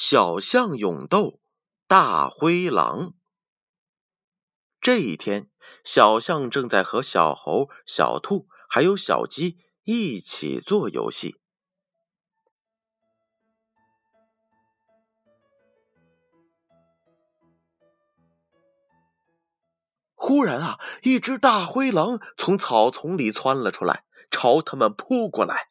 [0.00, 1.40] 小象勇斗
[1.88, 3.14] 大灰狼。
[4.80, 5.50] 这一天，
[5.82, 11.40] 小象正在和小猴、小兔还有小鸡一起做游戏。
[20.14, 25.70] 忽然啊，一只大灰狼从草丛里窜了出来，朝他们扑过来。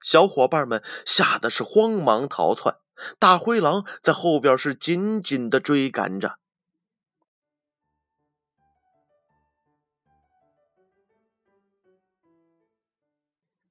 [0.00, 2.78] 小伙伴们吓得是慌忙逃窜，
[3.18, 6.38] 大灰狼在后边是紧紧的追赶着。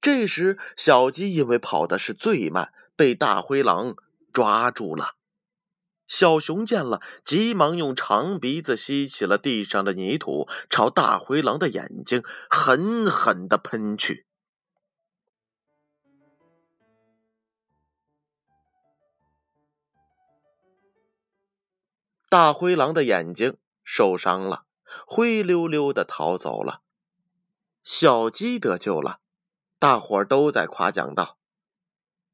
[0.02, 3.96] 这时，小鸡因为跑的是最慢，被大灰狼
[4.32, 5.16] 抓住了。
[6.08, 14.28] 小熊见了，急忙用长鼻子吸起了地上的泥土，朝大灰狼的眼睛狠狠的喷去。
[22.36, 24.66] 大灰狼的眼睛受伤了，
[25.08, 26.82] 灰溜溜的逃走了。
[27.82, 29.22] 小鸡得救了，
[29.80, 31.38] 大伙儿都在夸奖道：“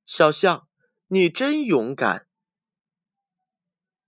[0.03, 0.67] 小象，
[1.09, 2.25] 你真勇敢。”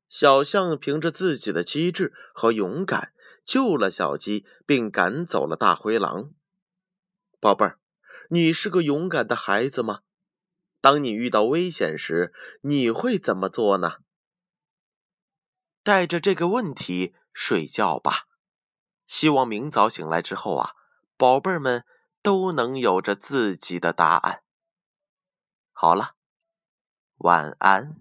[0.09, 3.13] 小象凭着自己的机智和勇敢
[3.45, 6.31] 救了小鸡，并赶走了大灰狼。
[7.39, 7.77] 宝贝儿，
[8.29, 9.99] 你是个勇敢的孩子吗？
[10.81, 13.97] 当你遇到危险时，你会怎么做呢？
[15.83, 18.27] 带着这个问题睡觉吧，
[19.05, 20.71] 希望明早醒来之后啊，
[21.17, 21.85] 宝贝儿们
[22.21, 24.43] 都能有着自己的答案。
[25.73, 26.15] 好了，
[27.17, 27.97] 晚安。